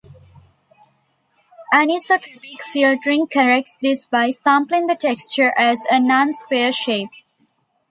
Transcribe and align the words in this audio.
Anisotropic 1.71 2.59
filtering 2.73 3.27
corrects 3.31 3.77
this 3.83 4.07
by 4.07 4.31
sampling 4.31 4.87
the 4.87 4.95
texture 4.95 5.53
as 5.55 5.81
a 5.91 5.99
non-square 5.99 6.71
shape. 6.71 7.11